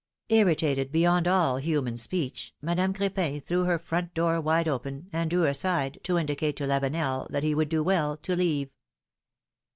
[0.39, 5.45] ''Irritated beyond all human speech, Madame Cr6pin threw her front door wide open, and drew
[5.45, 8.71] aside, to indicate to Lavenel that he would do well to leave.